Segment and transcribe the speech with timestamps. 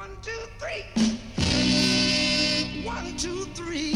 [0.00, 0.82] One, two, three.
[2.86, 3.92] One, two, three.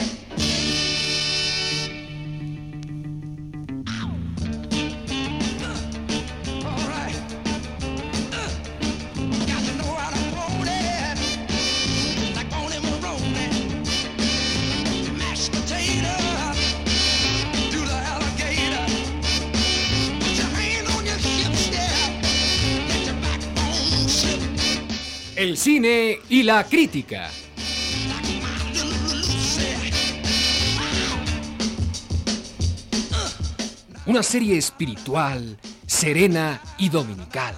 [25.45, 27.31] El cine y la crítica.
[34.07, 37.57] Una serie espiritual, serena y dominical.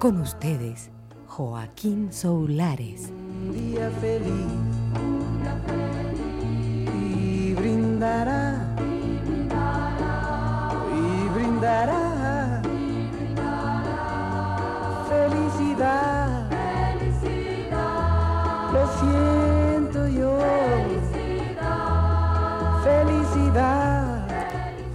[0.00, 0.88] Con ustedes,
[1.26, 3.10] Joaquín Soulares.
[3.10, 4.32] Un día feliz,
[6.98, 8.74] y brindará,
[10.90, 12.62] y brindará,
[15.06, 16.50] felicidad,
[18.72, 20.38] lo siento yo,
[22.82, 24.26] felicidad.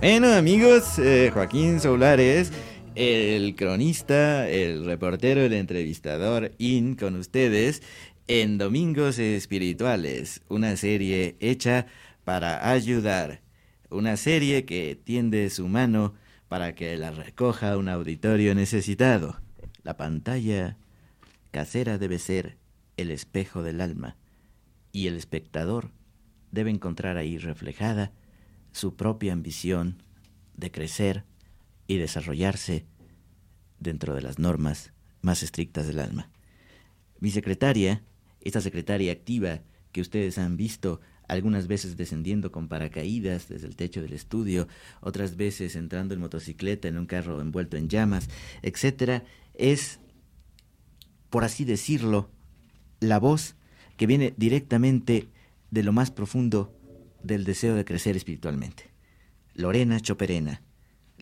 [0.01, 2.51] Bueno, amigos, eh, Joaquín Soulares,
[2.95, 7.83] el cronista, el reportero, el entrevistador, in con ustedes
[8.27, 11.87] en Domingos Espirituales, una serie hecha
[12.23, 13.41] para ayudar,
[13.89, 16.13] una serie que tiende su mano
[16.47, 19.41] para que la recoja un auditorio necesitado.
[19.83, 20.77] La pantalla
[21.51, 22.57] casera debe ser
[22.95, 24.15] el espejo del alma
[24.93, 25.91] y el espectador
[26.51, 28.13] debe encontrar ahí reflejada
[28.71, 30.01] su propia ambición
[30.55, 31.25] de crecer
[31.87, 32.85] y desarrollarse
[33.79, 36.29] dentro de las normas más estrictas del alma.
[37.19, 38.03] Mi secretaria,
[38.41, 44.01] esta secretaria activa que ustedes han visto algunas veces descendiendo con paracaídas desde el techo
[44.01, 44.67] del estudio,
[45.01, 48.29] otras veces entrando en motocicleta en un carro envuelto en llamas,
[48.61, 49.23] etcétera,
[49.53, 49.99] es,
[51.29, 52.29] por así decirlo,
[52.99, 53.55] la voz
[53.97, 55.29] que viene directamente
[55.71, 56.73] de lo más profundo
[57.23, 58.91] del deseo de crecer espiritualmente.
[59.55, 60.61] Lorena Choperena.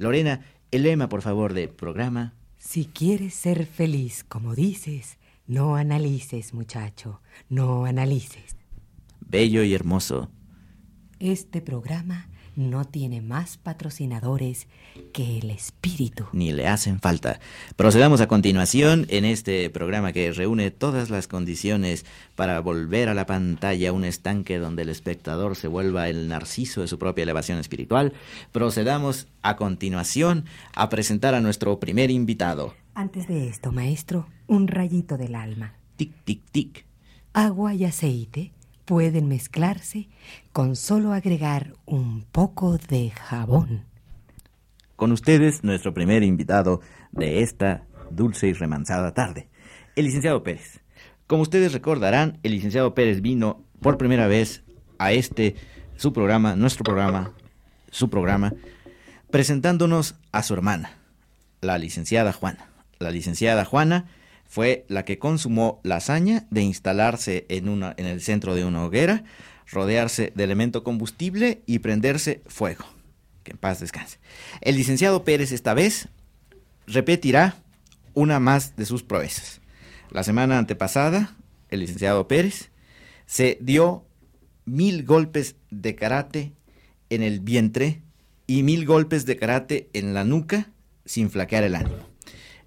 [0.03, 0.41] Lorena,
[0.71, 2.33] el lema, por favor, de programa.
[2.57, 8.55] Si quieres ser feliz, como dices, no analices, muchacho, no analices.
[9.19, 10.29] Bello y hermoso.
[11.19, 14.67] Este programa no tiene más patrocinadores
[15.11, 16.25] que el espíritu.
[16.33, 17.39] Ni le hacen falta.
[17.75, 22.05] Procedamos a continuación en este programa que reúne todas las condiciones
[22.35, 26.87] para volver a la pantalla un estanque donde el espectador se vuelva el narciso de
[26.87, 28.13] su propia elevación espiritual.
[28.51, 32.73] Procedamos a continuación a presentar a nuestro primer invitado.
[32.95, 35.73] Antes de esto, maestro, un rayito del alma.
[35.95, 36.85] Tic, tic, tic.
[37.33, 38.51] Agua y aceite
[38.85, 40.09] pueden mezclarse
[40.51, 43.85] con solo agregar un poco de jabón.
[44.95, 49.49] Con ustedes, nuestro primer invitado de esta dulce y remansada tarde,
[49.95, 50.81] el licenciado Pérez.
[51.27, 54.63] Como ustedes recordarán, el licenciado Pérez vino por primera vez
[54.99, 55.55] a este,
[55.95, 57.33] su programa, nuestro programa,
[57.89, 58.53] su programa,
[59.31, 60.97] presentándonos a su hermana,
[61.61, 62.69] la licenciada Juana.
[62.99, 64.05] La licenciada Juana
[64.53, 68.85] fue la que consumó la hazaña de instalarse en, una, en el centro de una
[68.85, 69.23] hoguera,
[69.65, 72.85] rodearse de elemento combustible y prenderse fuego.
[73.41, 74.19] Que en paz descanse.
[74.61, 76.07] El licenciado Pérez esta vez
[76.85, 77.55] repetirá
[78.13, 79.59] una más de sus proezas.
[80.11, 81.35] La semana antepasada,
[81.71, 82.69] el licenciado Pérez
[83.25, 84.05] se dio
[84.65, 86.53] mil golpes de karate
[87.09, 88.03] en el vientre
[88.45, 90.69] y mil golpes de karate en la nuca
[91.05, 92.07] sin flaquear el ánimo.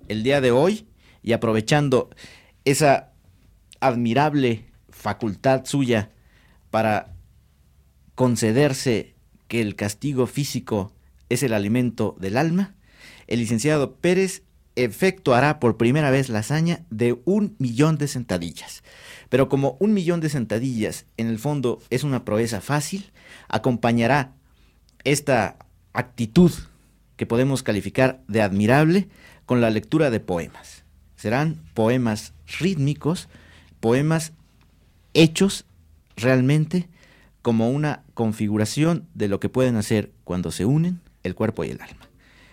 [0.09, 0.85] El día de hoy,
[1.27, 2.09] y aprovechando
[2.65, 3.13] esa
[3.81, 6.13] admirable facultad suya
[6.71, 7.15] para
[8.15, 9.17] concederse
[9.49, 10.95] que el castigo físico
[11.29, 12.77] es el alimento del alma,
[13.27, 14.45] el licenciado Pérez
[14.77, 18.85] efectuará por primera vez la hazaña de un millón de sentadillas.
[19.29, 23.11] Pero como un millón de sentadillas en el fondo es una proeza fácil,
[23.49, 24.33] acompañará
[25.03, 25.57] esta
[25.93, 26.53] actitud
[27.17, 29.09] que podemos calificar de admirable
[29.45, 30.86] con la lectura de poemas.
[31.27, 33.29] Serán poemas rítmicos,
[33.81, 34.33] poemas
[35.13, 35.67] hechos
[36.15, 36.89] realmente
[37.43, 41.81] como una configuración de lo que pueden hacer cuando se unen el cuerpo y el
[41.81, 42.09] alma.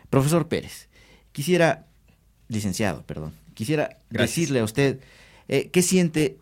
[0.10, 0.90] Profesor Pérez,
[1.34, 1.86] quisiera,
[2.48, 4.38] licenciado, perdón, quisiera Gracias.
[4.38, 5.02] decirle a usted
[5.50, 6.40] eh, qué siente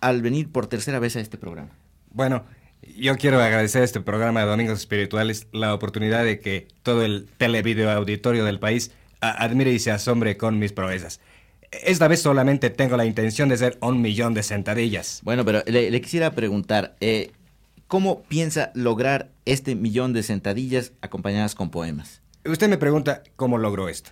[0.00, 1.70] al venir por tercera vez a este programa.
[2.10, 2.44] Bueno,
[2.96, 7.26] yo quiero agradecer a este programa de Domingos Espirituales la oportunidad de que todo el
[7.38, 11.18] televideo auditorio del país admire y se asombre con mis proezas.
[11.70, 15.20] Esta vez solamente tengo la intención de hacer un millón de sentadillas.
[15.24, 17.32] Bueno, pero le, le quisiera preguntar, eh,
[17.86, 22.22] ¿cómo piensa lograr este millón de sentadillas acompañadas con poemas?
[22.44, 24.10] Usted me pregunta cómo logró esto.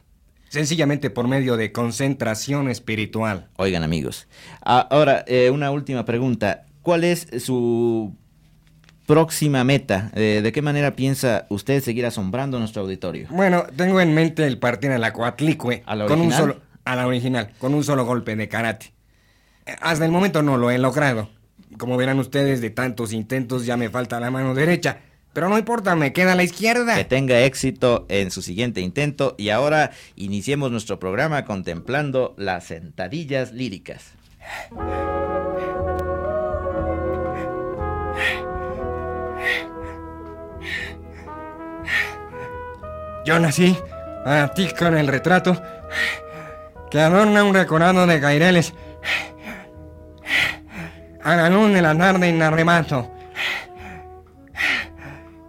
[0.49, 3.49] Sencillamente por medio de concentración espiritual.
[3.56, 4.29] Oigan amigos,
[4.62, 6.67] ahora eh, una última pregunta.
[6.83, 8.15] ¿Cuál es su
[9.06, 10.11] próxima meta?
[10.15, 13.27] Eh, ¿De qué manera piensa usted seguir asombrando a nuestro auditorio?
[13.31, 16.41] Bueno, tengo en mente el partir a la Coatlicue ¿A la con un original?
[16.41, 18.93] solo a la original, con un solo golpe de karate.
[19.81, 21.31] Hasta el momento no lo he logrado.
[21.79, 25.01] Como verán ustedes, de tantos intentos ya me falta la mano derecha.
[25.33, 26.95] Pero no importa, me queda la izquierda.
[26.95, 33.53] Que tenga éxito en su siguiente intento y ahora iniciemos nuestro programa contemplando las sentadillas
[33.53, 34.13] líricas.
[43.25, 43.77] Yo nací
[44.27, 45.61] a ti con el retrato
[46.94, 48.73] que adorna un recorado de caireles.
[51.25, 53.12] A la luz de la tarde en arrebato.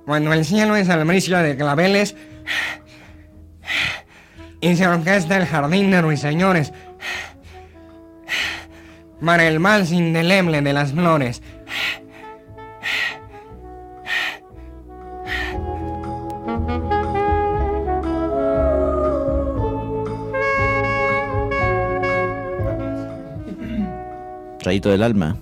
[0.08, 2.16] Cuando el cielo es albricia de claveles
[4.60, 6.74] y se orquesta el jardín de ruiseñores
[9.24, 11.44] para el vals indeleble de las flores.
[24.82, 25.38] Del alma.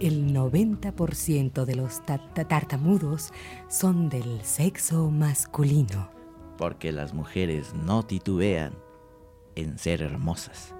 [0.00, 3.30] El 90% de los ta- ta- tartamudos
[3.68, 6.10] son del sexo masculino.
[6.58, 8.72] porque las mujeres no titubean
[9.56, 10.72] en ser hermosas.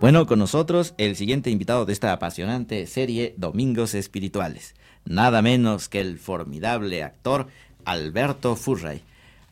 [0.00, 4.74] Bueno, con nosotros el siguiente invitado de esta apasionante serie Domingos Espirituales,
[5.04, 7.48] nada menos que el formidable actor
[7.84, 9.02] Alberto Furray.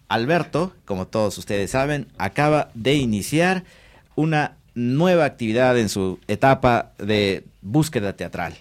[0.09, 3.65] Alberto, como todos ustedes saben, acaba de iniciar
[4.15, 8.55] una nueva actividad en su etapa de búsqueda teatral.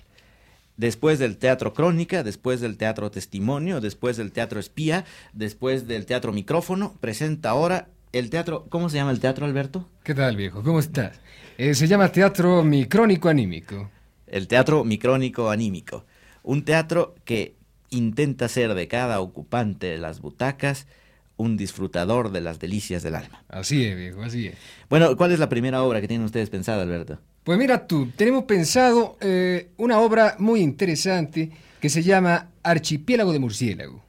[0.77, 6.31] Después del teatro crónica, después del teatro testimonio, después del teatro espía, después del teatro
[6.33, 9.89] micrófono, presenta ahora el teatro, ¿cómo se llama el teatro, Alberto?
[10.03, 10.63] ¿Qué tal, viejo?
[10.63, 11.19] ¿Cómo estás?
[11.57, 13.89] Eh, se llama Teatro Micrónico Anímico.
[14.25, 16.05] El teatro micrónico anímico.
[16.43, 17.55] Un teatro que
[17.89, 20.87] intenta ser de cada ocupante de las butacas
[21.37, 23.43] un disfrutador de las delicias del alma.
[23.49, 24.55] Así es, viejo, así es.
[24.89, 27.19] Bueno, ¿cuál es la primera obra que tienen ustedes pensada, Alberto?
[27.43, 33.39] Pues mira tú, tenemos pensado eh, una obra muy interesante que se llama Archipiélago de
[33.39, 34.03] Murciélago.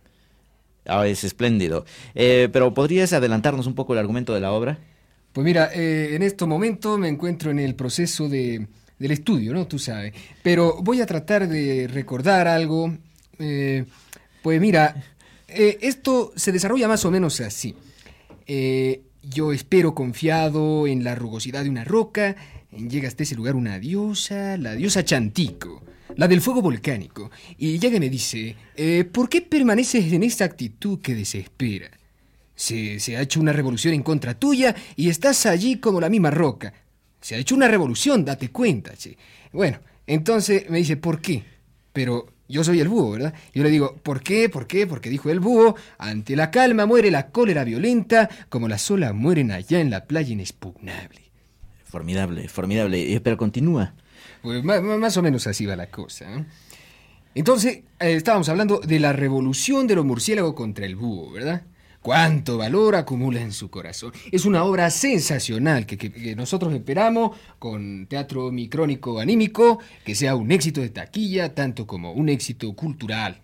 [0.86, 1.84] Ah, es espléndido.
[2.14, 4.78] Eh, pero ¿podrías adelantarnos un poco el argumento de la obra?
[5.32, 8.68] Pues mira, eh, en este momento me encuentro en el proceso de,
[8.98, 9.66] del estudio, ¿no?
[9.66, 10.14] Tú sabes.
[10.42, 12.96] Pero voy a tratar de recordar algo.
[13.36, 14.94] pues mira,
[15.48, 17.74] eh, esto se desarrolla más o menos así.
[18.46, 22.36] Eh, yo espero confiado en la rugosidad de una roca.
[22.70, 25.82] Llega hasta ese lugar una diosa, la diosa Chantico,
[26.16, 27.30] la del fuego volcánico.
[27.58, 31.90] Y llega y me dice, eh, ¿por qué permaneces en esta actitud que desespera?
[32.54, 36.30] Se, se ha hecho una revolución en contra tuya y estás allí como la misma
[36.30, 36.72] roca.
[37.20, 39.16] Se ha hecho una revolución, date cuenta, che.
[39.52, 41.42] Bueno, entonces me dice, ¿por qué?
[41.92, 43.34] Pero yo soy el búho, ¿verdad?
[43.54, 44.48] Yo le digo, ¿por qué?
[44.48, 44.86] ¿Por qué?
[44.86, 49.50] Porque dijo el búho, ante la calma muere la cólera violenta, como las olas mueren
[49.50, 51.22] allá en la playa inexpugnable.
[51.84, 53.14] Formidable, formidable.
[53.14, 53.94] Eh, Pero continúa.
[54.42, 56.28] Pues más, o menos así va la cosa.
[56.30, 56.46] ¿no?
[57.34, 61.62] Entonces, eh, estábamos hablando de la revolución de los murciélagos contra el búho, ¿verdad?
[62.06, 64.12] Cuánto valor acumula en su corazón.
[64.30, 70.80] Es una obra sensacional que, nosotros esperamos con teatro micrónico anímico, que sea un éxito
[70.80, 73.42] de taquilla, tanto como un éxito cultural.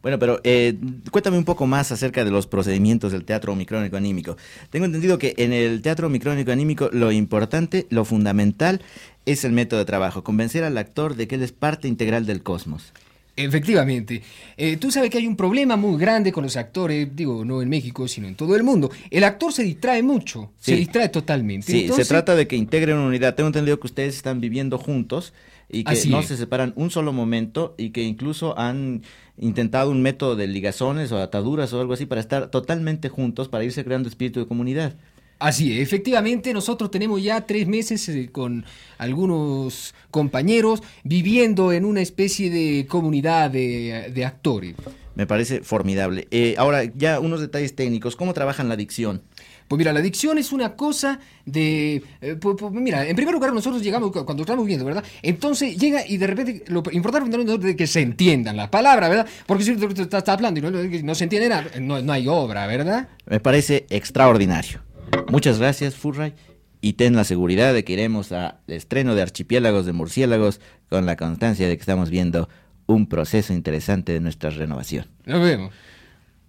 [0.00, 0.78] Bueno, pero eh,
[1.10, 4.36] cuéntame un poco más acerca de los procedimientos del teatro micrónico anímico.
[4.70, 8.80] Tengo entendido que en el teatro micrónico anímico lo importante, lo fundamental,
[9.26, 12.44] es el método de trabajo, convencer al actor de que él es parte integral del
[12.44, 12.92] cosmos.
[13.36, 14.22] Efectivamente.
[14.56, 17.68] Eh, tú sabes que hay un problema muy grande con los actores, digo, no en
[17.68, 18.90] México, sino en todo el mundo.
[19.10, 21.72] El actor se distrae mucho, se distrae totalmente.
[21.72, 23.34] Sí, Entonces- se trata de que integren una unidad.
[23.34, 25.32] Tengo entendido que ustedes están viviendo juntos
[25.68, 26.26] y que Así no es.
[26.26, 29.02] se separan un solo momento y que incluso han
[29.36, 33.64] intentado un método de ligazones o ataduras o algo así para estar totalmente juntos, para
[33.64, 34.94] irse creando espíritu de comunidad.
[35.38, 38.64] Así es, efectivamente nosotros tenemos ya tres meses eh, con
[38.98, 44.74] algunos compañeros viviendo en una especie de comunidad de, de actores.
[45.14, 46.26] Me parece formidable.
[46.32, 48.16] Eh, ahora, ya unos detalles técnicos.
[48.16, 49.22] ¿Cómo trabajan la dicción?
[49.68, 52.02] Pues mira, la dicción es una cosa de...
[52.20, 52.36] eh,
[52.72, 55.04] mira, en primer lugar nosotros llegamos cu- cuando estamos viendo, ¿verdad?
[55.22, 59.26] Entonces llega y de repente lo importante es que se entiendan las palabras, ¿verdad?
[59.46, 62.26] Porque si tú tú estás hablando y no, no se entiende nada, no, no hay
[62.28, 63.08] obra, ¿verdad?
[63.26, 64.80] Me parece extraordinario.
[65.28, 66.34] Muchas gracias, Furray.
[66.80, 71.16] Y ten la seguridad de que iremos al estreno de Archipiélagos de Murciélagos con la
[71.16, 72.48] constancia de que estamos viendo
[72.86, 75.06] un proceso interesante de nuestra renovación.
[75.24, 75.72] Nos vemos.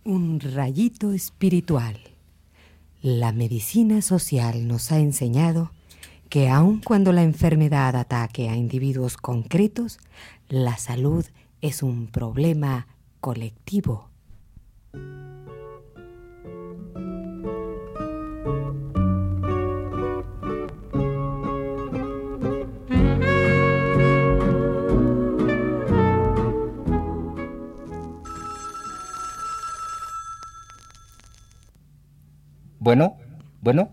[0.04, 1.98] Un rayito espiritual.
[3.02, 5.72] La medicina social nos ha enseñado
[6.30, 10.00] que aun cuando la enfermedad ataque a individuos concretos,
[10.50, 11.26] la salud
[11.62, 12.88] es un problema
[13.22, 14.10] colectivo.
[32.86, 33.18] Bueno,
[33.62, 33.90] bueno.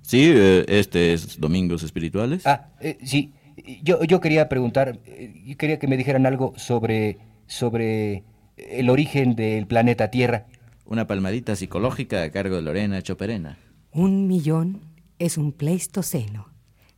[0.00, 2.46] Sí, eh, este es Domingos Espirituales.
[2.46, 3.34] Ah, eh, sí.
[3.82, 8.24] Yo, yo quería preguntar, eh, yo quería que me dijeran algo sobre, sobre
[8.56, 10.46] el origen del planeta Tierra.
[10.86, 13.58] Una palmadita psicológica a cargo de Lorena Choperena.
[13.92, 14.80] Un millón
[15.18, 16.48] es un pleistoceno,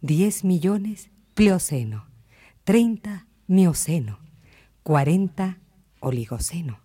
[0.03, 2.07] diez millones plioceno,
[2.63, 4.21] treinta mioceno,
[4.85, 5.59] cuarenta
[5.99, 6.79] oligoceno,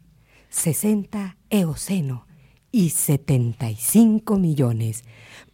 [0.49, 2.25] sesenta eoceno
[2.71, 5.03] y setenta y cinco millones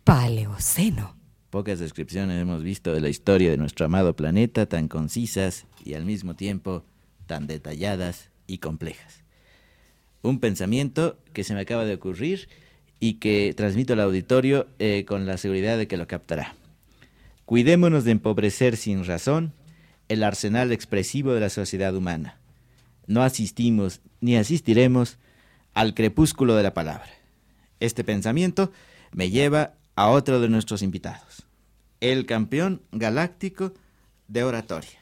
[0.03, 1.15] paleoceno.
[1.50, 6.05] Pocas descripciones hemos visto de la historia de nuestro amado planeta tan concisas y al
[6.05, 6.84] mismo tiempo
[7.27, 9.24] tan detalladas y complejas.
[10.22, 12.50] Un pensamiento que se me acaba de ocurrir
[13.00, 16.55] y que transmito al auditorio eh, con la seguridad de que lo captará.
[17.45, 19.53] Cuidémonos de empobrecer sin razón
[20.07, 22.39] el arsenal expresivo de la sociedad humana.
[23.07, 25.19] No asistimos ni asistiremos
[25.75, 27.10] al crepúsculo de la palabra.
[27.79, 28.72] Este pensamiento
[29.12, 31.46] me lleva a otro de nuestros invitados,
[32.01, 33.74] el campeón galáctico
[34.27, 35.00] de oratoria.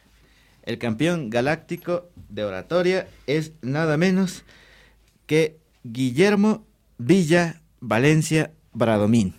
[0.63, 4.44] El campeón galáctico de oratoria es nada menos
[5.25, 6.65] que Guillermo
[6.98, 9.36] Villa Valencia Bradomín.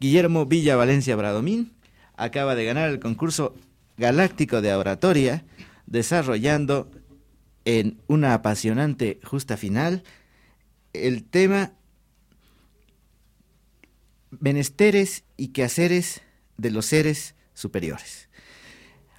[0.00, 1.72] Guillermo Villa Valencia Bradomín
[2.16, 3.54] acaba de ganar el concurso
[3.96, 5.44] galáctico de oratoria
[5.86, 6.90] desarrollando
[7.64, 10.02] en una apasionante justa final
[10.92, 11.72] el tema
[14.40, 16.22] menesteres y quehaceres
[16.56, 18.28] de los seres superiores.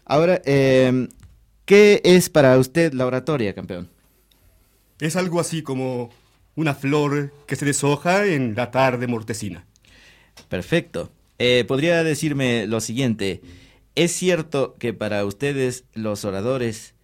[0.06, 1.08] Ahora, eh,
[1.66, 3.90] ¿qué es para usted la oratoria, campeón?
[5.00, 6.10] Es algo así como
[6.56, 9.66] una flor que se deshoja en la tarde mortecina.
[10.50, 11.12] Perfecto.
[11.40, 13.42] Eh, ¿Podría decirme lo siguiente?
[13.96, 16.96] ¿Es cierto que para ustedes, los oradores,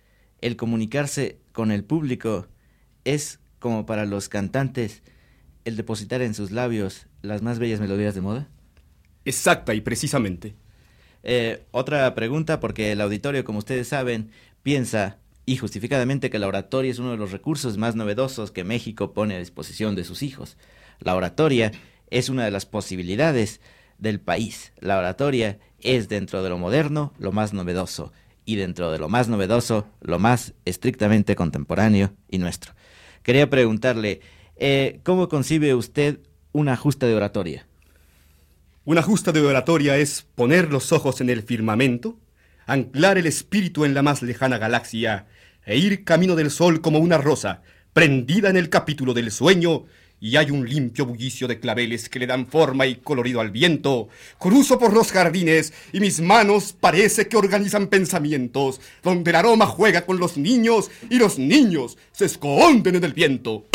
[0.42, 2.48] el comunicarse con el público
[3.06, 5.04] es como para los cantantes
[5.66, 8.48] el depositar en sus labios las más bellas melodías de moda?
[9.26, 10.56] Exacta y precisamente.
[11.24, 14.32] Eh, otra pregunta, porque el auditorio, como ustedes saben,
[14.64, 19.14] piensa, y justificadamente, que la oratoria es uno de los recursos más novedosos que México
[19.14, 20.58] pone a disposición de sus hijos.
[21.00, 21.72] La oratoria
[22.10, 23.60] es una de las posibilidades
[23.98, 24.72] del país.
[24.80, 28.14] La oratoria es dentro de lo moderno lo más novedoso,
[28.46, 32.74] y dentro de lo más novedoso lo más estrictamente contemporáneo y nuestro.
[33.24, 34.22] Quería preguntarle,
[34.56, 36.20] eh, ¿cómo concibe usted
[36.52, 37.68] una justa de oratoria?
[38.86, 42.18] Una justa de oratoria es poner los ojos en el firmamento,
[42.66, 45.28] anclar el espíritu en la más lejana galaxia
[45.66, 47.62] e ir camino del sol como una rosa,
[47.94, 49.86] prendida en el capítulo del sueño,
[50.22, 54.10] y hay un limpio bullicio de claveles que le dan forma y colorido al viento.
[54.38, 60.06] Cruzo por los jardines y mis manos parece que organizan pensamientos, donde el aroma juega
[60.06, 63.66] con los niños y los niños se esconden en el viento.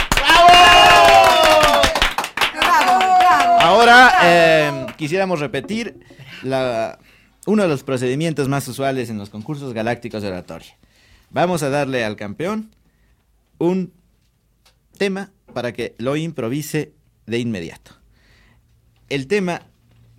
[3.61, 5.99] Ahora eh, quisiéramos repetir
[6.43, 6.99] la-
[7.47, 10.77] uno de los procedimientos más usuales en los concursos galácticos de oratoria.
[11.31, 12.71] Vamos a darle al campeón
[13.59, 13.93] un
[14.99, 16.93] tema para que lo improvise
[17.27, 17.93] de inmediato.
[19.09, 19.63] El tema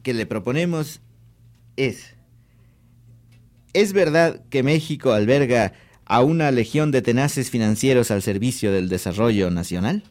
[0.04, 1.02] que le proponemos
[1.76, 2.16] es,
[3.74, 5.74] ¿es verdad que México alberga
[6.06, 10.04] a una legión de tenaces financieros al servicio del desarrollo nacional?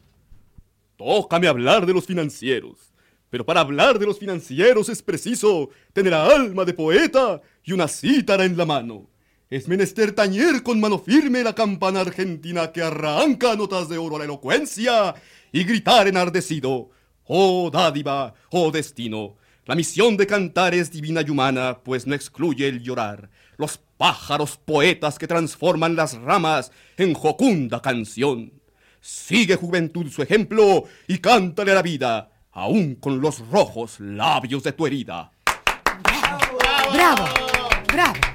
[0.97, 2.93] Tócame hablar de los financieros.
[3.29, 8.45] Pero para hablar de los financieros es preciso tener alma de poeta y una cítara
[8.45, 9.09] en la mano.
[9.47, 14.19] Es menester tañer con mano firme la campana argentina que arranca notas de oro a
[14.19, 15.13] la elocuencia
[15.51, 16.89] y gritar enardecido.
[17.25, 19.35] Oh dádiva, oh destino,
[19.65, 23.29] la misión de cantar es divina y humana, pues no excluye el llorar.
[23.57, 28.51] Los pájaros poetas que transforman las ramas en jocunda canción.
[28.99, 34.71] Sigue juventud su ejemplo y cántale a la vida, aún con los rojos labios de
[34.71, 35.31] tu herida.
[36.93, 37.25] ¡Bravo!
[37.87, 38.34] ¡Bravo!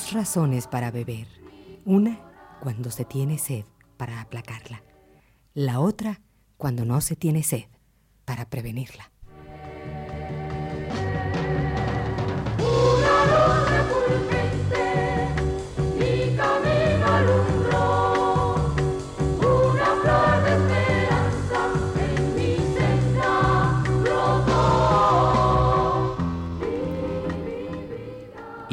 [0.00, 1.26] dos razones para beber.
[1.84, 2.18] Una,
[2.60, 3.64] cuando se tiene sed,
[3.98, 4.82] para aplacarla.
[5.52, 6.20] La otra,
[6.56, 7.64] cuando no se tiene sed,
[8.24, 9.10] para prevenirla.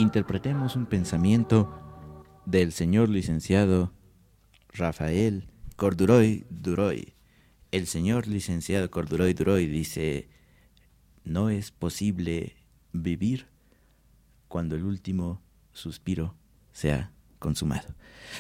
[0.07, 1.69] Interpretemos un pensamiento
[2.45, 3.91] del señor licenciado
[4.69, 7.13] Rafael Corduroy Duroy.
[7.71, 10.29] El señor licenciado Corduroy Duroy dice,
[11.25, 12.55] no es posible
[12.93, 13.47] vivir
[14.47, 15.41] cuando el último
[15.73, 16.35] suspiro
[16.71, 17.87] se ha consumado.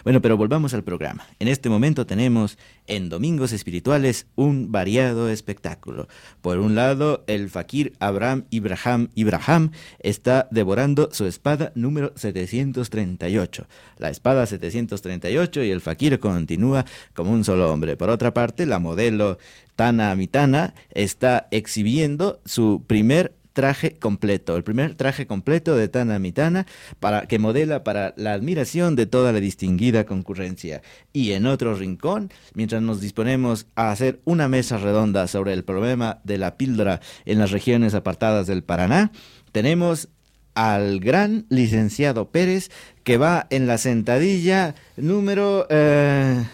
[0.03, 1.25] Bueno, pero volvamos al programa.
[1.39, 6.07] En este momento tenemos en Domingos Espirituales un variado espectáculo.
[6.41, 13.67] Por un lado, el fakir Abraham Ibrahim Ibrahim está devorando su espada número 738.
[13.97, 17.97] La espada 738 y el fakir continúa como un solo hombre.
[17.97, 19.37] Por otra parte, la modelo
[19.75, 26.67] Tana Mitana está exhibiendo su primer traje completo, el primer traje completo de Tana Mitana
[26.99, 30.83] para que modela para la admiración de toda la distinguida concurrencia.
[31.11, 36.19] Y en otro rincón, mientras nos disponemos a hacer una mesa redonda sobre el problema
[36.23, 39.11] de la píldora en las regiones apartadas del Paraná,
[39.51, 40.09] tenemos
[40.53, 42.69] al gran licenciado Pérez
[43.03, 46.45] que va en la sentadilla número eh,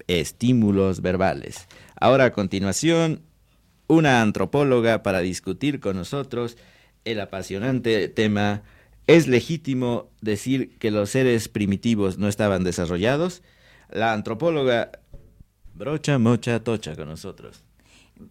[0.06, 1.68] Estímulos Verbales.
[2.00, 3.20] Ahora a continuación,
[3.86, 6.56] una antropóloga para discutir con nosotros
[7.04, 8.62] el apasionante tema
[9.06, 13.42] ¿Es legítimo decir que los seres primitivos no estaban desarrollados?
[13.90, 14.92] La antropóloga
[15.74, 17.65] Brocha Mocha Tocha con nosotros.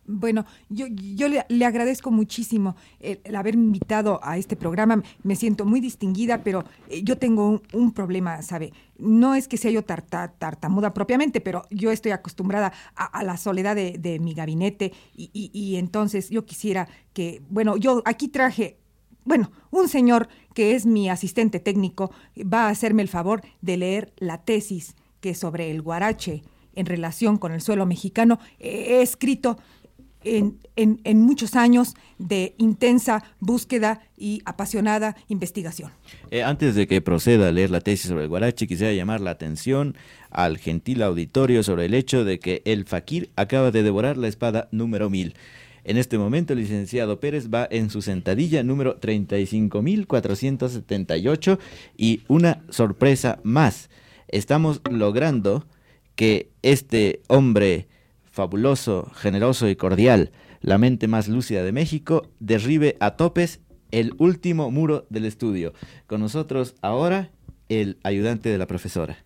[0.06, 5.04] Bueno, yo, yo le, le agradezco muchísimo el, haberme invitado a este programa.
[5.24, 8.74] Me siento muy distinguida, pero eh, yo tengo un, problema, ¿sabe?
[8.98, 13.38] No es que sea yo tarta- tartamuda propiamente, pero yo estoy acostumbrada a, a la
[13.38, 18.28] soledad de, de mi gabinete y, y- y entonces yo quisiera que, bueno, yo aquí
[18.28, 18.78] traje
[19.24, 24.13] bueno, un señor que es mi asistente técnico va a hacerme el favor de leer
[24.17, 26.43] la tesis que sobre el guarache
[26.75, 29.57] en relación con el suelo mexicano he escrito
[30.23, 35.91] en, en- en muchos años de intensa búsqueda y apasionada investigación.
[36.31, 39.29] Eh, antes de que proceda a leer la tesis sobre el guarache, quisiera llamar la
[39.31, 39.95] atención
[40.31, 44.67] al gentil auditorio sobre el hecho de que el fakir acaba de devorar la espada
[44.71, 45.35] número 1000.
[45.83, 51.59] En este momento el licenciado Pérez va en su sentadilla número 35.478
[51.97, 53.89] y una sorpresa más.
[54.27, 55.65] Estamos logrando
[56.15, 57.88] que este hombre
[58.23, 63.60] fabuloso, generoso y cordial, la mente más lúcida de México, derribe a topes
[63.91, 65.73] el último muro del estudio.
[66.08, 67.32] Con nosotros ahora
[67.69, 69.17] el ayudante de la profesora.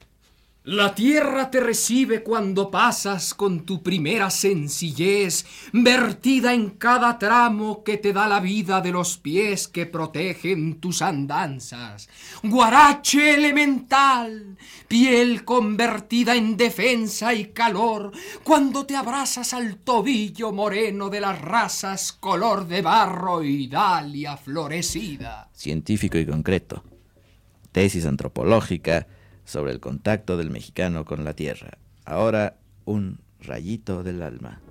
[0.69, 7.97] La tierra te recibe cuando pasas con tu primera sencillez, vertida en cada tramo que
[7.97, 12.07] te da la vida de los pies que protegen tus andanzas.
[12.43, 18.11] Guarache elemental, piel convertida en defensa y calor,
[18.43, 25.49] cuando te abrazas al tobillo moreno de las razas color de barro y dalia florecida.
[25.51, 26.83] Científico y concreto.
[27.71, 29.07] Tesis antropológica
[29.49, 31.79] sobre el contacto del mexicano con la tierra.
[32.05, 34.61] Ahora un rayito del alma.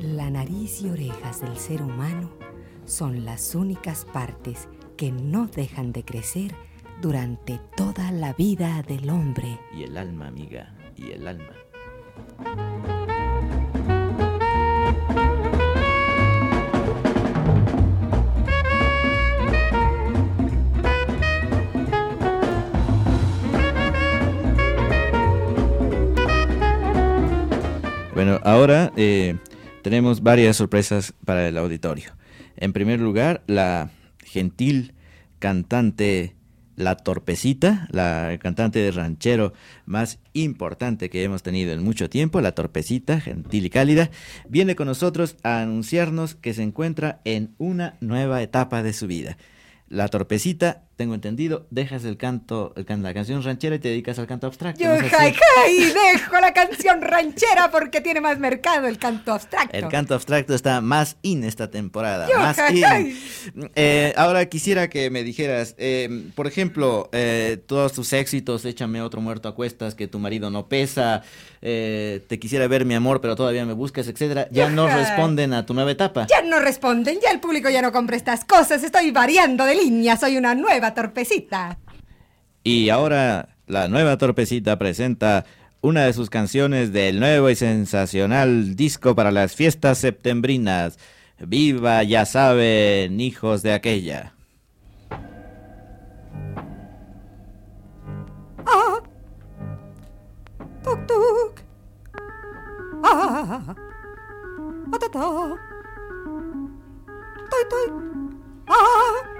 [0.00, 2.32] La nariz y orejas del ser humano
[2.84, 6.52] son las únicas partes que no dejan de crecer
[7.00, 9.60] durante toda la vida del hombre.
[9.72, 12.93] Y el alma, amiga, y el alma.
[28.14, 29.38] Bueno, ahora eh,
[29.82, 32.12] tenemos varias sorpresas para el auditorio.
[32.56, 33.90] En primer lugar, la
[34.24, 34.94] gentil
[35.40, 36.36] cantante
[36.76, 39.52] La Torpecita, la cantante de ranchero
[39.84, 44.10] más importante que hemos tenido en mucho tiempo, La Torpecita, gentil y cálida,
[44.48, 49.38] viene con nosotros a anunciarnos que se encuentra en una nueva etapa de su vida.
[49.88, 54.18] La Torpecita, tengo entendido, dejas el canto, el can- la canción ranchera y te dedicas
[54.18, 54.82] al canto abstracto.
[54.82, 59.76] Yo, ¿no jai, jai, dejo la canción ranchera porque tiene más mercado el canto abstracto.
[59.76, 62.28] El canto abstracto está más in esta temporada.
[62.30, 62.82] Yo, más jai, in.
[62.84, 63.16] jai.
[63.74, 69.20] Eh, ahora quisiera que me dijeras, eh, por ejemplo, eh, todos tus éxitos, échame otro
[69.20, 71.22] muerto a cuestas, que tu marido no pesa,
[71.62, 75.64] eh, te quisiera ver mi amor, pero todavía me buscas, etcétera, ya no responden a
[75.66, 76.26] tu nueva etapa.
[76.28, 78.82] Ya no responden, ya el público ya no compra estas cosas.
[78.82, 81.78] Estoy variando de línea, soy una nueva torpecita.
[82.62, 85.46] Y ahora la nueva torpecita presenta
[85.80, 90.98] una de sus canciones del nuevo y sensacional disco para las fiestas septembrinas.
[91.38, 94.32] Viva, ya saben, hijos de aquella.
[98.66, 99.00] Ah.
[100.82, 101.60] Tuk tuk.
[103.02, 103.74] Ah.
[104.92, 105.20] Atata.
[107.50, 107.86] Toy toy.
[108.68, 109.33] Ah.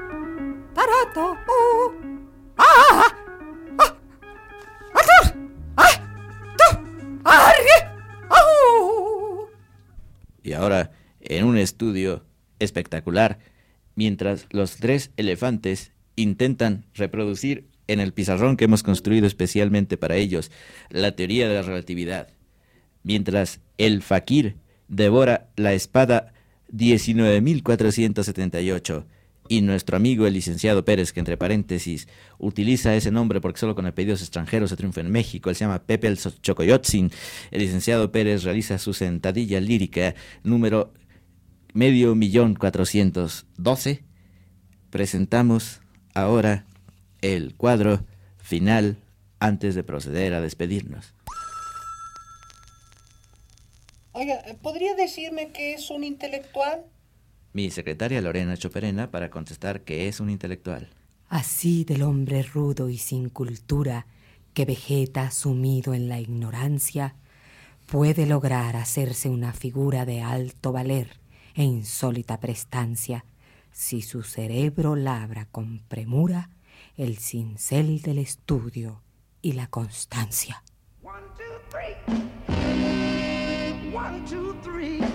[0.75, 1.39] Tarato.
[1.49, 1.95] Oh.
[2.59, 3.07] Ah.
[3.79, 3.97] Ah.
[5.77, 5.91] Ah.
[6.59, 6.65] Tu.
[7.25, 7.79] Arre.
[8.29, 9.49] Au.
[10.43, 12.25] Y ahora, en un estudio
[12.59, 13.39] espectacular,
[13.95, 20.51] mientras los tres elefantes intentan reproducir en el pizarrón que hemos construido especialmente para ellos
[20.91, 22.29] la teoría de la relatividad,
[23.03, 24.57] mientras el fakir
[24.89, 26.35] devora la espada
[26.73, 29.05] 19.478
[29.49, 33.87] y nuestro amigo el licenciado Pérez, que entre paréntesis utiliza ese nombre porque solo con
[33.87, 37.11] apellidos extranjeros se triunfa en México, él se llama Pepe el Chocoyotzin,
[37.51, 40.93] el licenciado Pérez realiza su sentadilla lírica número
[41.73, 44.05] medio millón cuatrocientos doce,
[44.91, 45.81] presentamos
[46.15, 46.67] ahora
[47.21, 48.05] el cuadro
[48.39, 48.97] final
[49.41, 51.13] antes de proceder a despedirnos.
[54.13, 56.85] Oiga, ¿podría decirme qué es un intelectual?
[57.55, 60.91] Mi secretaria Lorena Choperena para contestar que es un intelectual.
[61.29, 64.07] Así del hombre rudo y sin cultura
[64.55, 67.15] que vegeta sumido en la ignorancia,
[67.87, 71.21] puede lograr hacerse una figura de alto valer
[71.55, 73.25] e insólita prestancia
[73.71, 76.51] si su cerebro labra con premura
[76.97, 79.01] el cincel del estudio
[79.43, 80.65] y la constancia.
[83.95, 85.01] One, two, three.
[85.01, 85.14] Uh,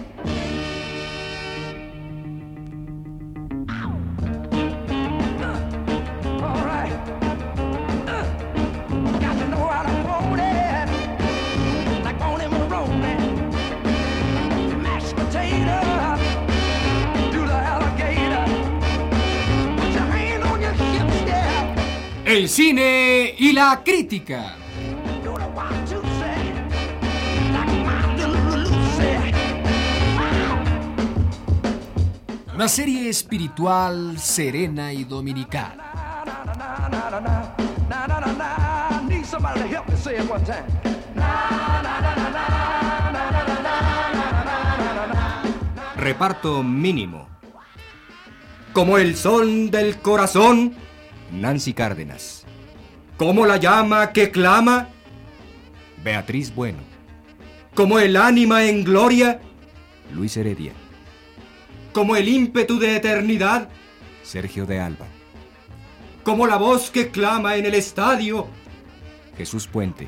[22.30, 24.56] el cine y la crítica.
[32.54, 35.82] Una serie espiritual, serena y dominical.
[45.96, 47.28] Reparto mínimo.
[48.72, 50.76] Como el sol del corazón
[51.32, 52.46] Nancy Cárdenas.
[53.18, 54.90] Como la llama que clama,
[56.04, 56.80] Beatriz Bueno.
[57.76, 59.40] Como el ánima en gloria,
[60.14, 60.74] Luis Heredia.
[61.94, 63.70] Como el ímpetu de eternidad,
[64.24, 65.08] Sergio de Alba.
[66.24, 68.48] Como la voz que clama en el estadio,
[69.38, 70.08] Jesús Puente.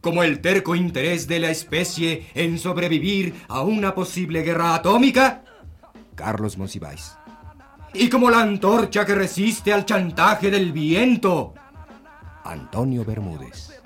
[0.00, 5.44] Como el terco interés de la especie en sobrevivir a una posible guerra atómica,
[6.14, 7.16] Carlos Monsiváis
[7.94, 11.54] y como la antorcha que resiste al chantaje del viento.
[12.44, 13.80] Antonio Bermúdez.